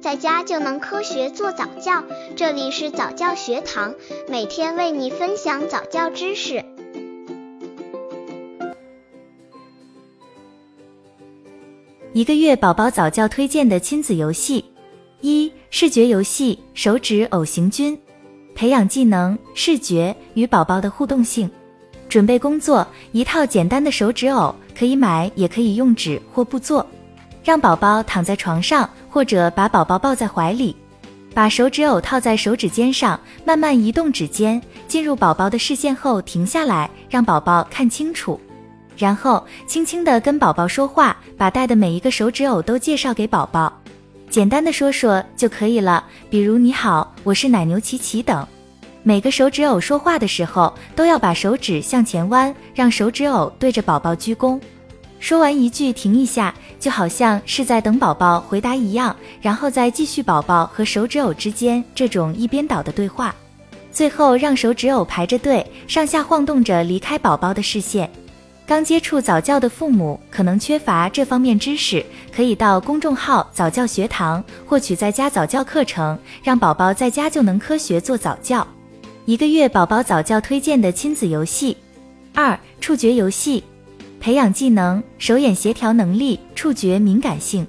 [0.00, 2.02] 在家就能科学做早教。
[2.34, 3.94] 这里是早教学堂，
[4.28, 6.64] 每天为你分享早教知识。
[12.14, 14.64] 一个月宝宝早教推荐的亲子游戏：
[15.20, 17.98] 一、视觉游戏手指偶行军，
[18.54, 21.48] 培养技能视觉与宝宝的互动性。
[22.08, 26.84] 准备工作：一套简单的手指偶，可以买也可以用纸或布做。
[27.42, 30.76] 让宝宝躺在床上，或者把宝宝抱在怀里，
[31.34, 38.40] 把手指偶套在手指尖上，慢慢移动指尖，进入宝宝的视线后停下来，让宝宝看清楚。
[38.96, 43.72] 然后轻轻地跟宝宝说话，把带的每一个手指偶都介绍给宝宝，
[44.28, 48.46] 简单的说说就可以了，比如你好，我是奶牛琪琪等。
[49.02, 54.60] 每个手指偶说话的时候，都要把手指向前弯，让手指偶对着宝宝鞠躬。
[55.18, 63.32] 说完一句停一下，就好像是在等宝宝回答一样，然后再继续宝宝和手指偶之间这种一边倒的对话。
[63.92, 68.10] 最后让手指偶排着队，上下晃动着离开宝宝的视线。
[68.64, 78.64] 刚接触早教的父母可能缺乏这方面知识，可以到公众号早教学堂获取在家早教课程，让宝宝在家就能科学做早教。
[79.26, 81.76] 一个月宝宝早教推荐的亲子游戏：
[82.32, 83.64] 二、触觉游戏，
[84.20, 87.66] 培养技能手眼协调能力、触觉敏感性。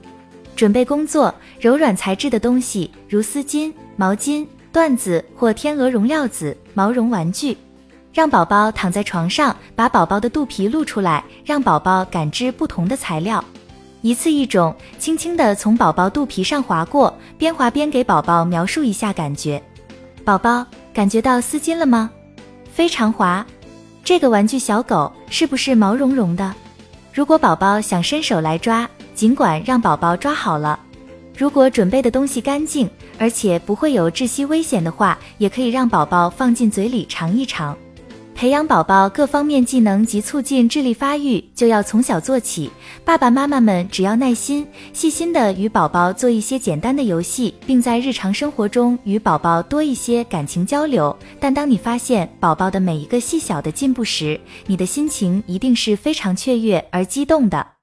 [0.55, 7.57] 准备工作：柔软材质的东西，如丝巾、毛巾、缎子或天鹅绒料子、毛绒玩具。
[8.13, 13.43] 让宝宝躺在床上，把宝宝的肚皮露出来，让宝宝感知不同的材料。
[14.01, 19.61] 一次一种，轻轻地从宝宝肚皮上划过，边划边给宝宝描述一下感觉。
[20.25, 22.11] 宝宝感觉到丝巾了吗？
[22.73, 23.45] 非常滑。
[24.11, 26.53] 这个玩具小狗是不是毛茸茸的？
[27.13, 30.77] 如果宝宝想伸手来抓，尽管让宝宝抓好了。
[31.37, 37.73] 如果准备的东西干净，而且不会有窒息危险的话，也可以让宝宝放进嘴里尝一尝。
[38.41, 42.71] 培养宝宝各方面技能及促进智力发育，就要从小做起。
[43.05, 51.15] 爸爸妈妈们只要耐心、细心的与宝宝做一些简单的游戏，并在日常生活中与宝宝多一些感情交流。
[51.39, 57.80] 但当你发现宝宝的每一个细小的进步时，你的心情一定是非常雀跃而激动的。